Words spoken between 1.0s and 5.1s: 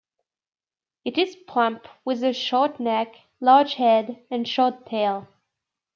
It is plump, with a short neck, large head, and short